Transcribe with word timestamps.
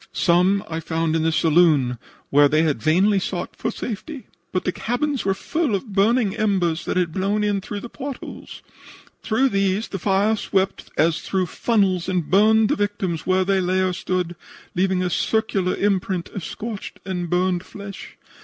Some 0.13 0.63
I 0.67 0.79
found 0.79 1.15
in 1.15 1.21
the 1.21 1.31
saloon 1.31 1.99
where 2.31 2.47
they 2.47 2.63
had 2.63 2.81
vainly 2.81 3.19
sought 3.19 3.55
for 3.55 3.69
safety, 3.69 4.25
but 4.51 4.63
the 4.65 4.71
cabins 4.71 5.25
were 5.25 5.35
full 5.35 5.75
of 5.75 5.93
burning 5.93 6.35
embers 6.35 6.85
that 6.85 6.97
had 6.97 7.11
blown 7.11 7.43
in 7.43 7.61
through 7.61 7.81
the 7.81 7.87
port 7.89 8.17
holes. 8.17 8.63
Through 9.21 9.49
these 9.49 9.89
the 9.89 9.99
fire 9.99 10.35
swept 10.35 10.89
as 10.97 11.19
through 11.19 11.45
funnels 11.45 12.09
and 12.09 12.31
burned 12.31 12.69
the 12.69 12.75
victims 12.75 13.27
where 13.27 13.45
they 13.45 13.61
lay 13.61 13.79
or 13.79 13.93
stood, 13.93 14.35
leaving 14.73 15.03
a 15.03 15.09
circular 15.11 15.75
imprint 15.75 16.29
of 16.29 16.43
scorched 16.43 16.99
and 17.05 17.29
burned 17.29 17.63
flesh. 17.63 18.17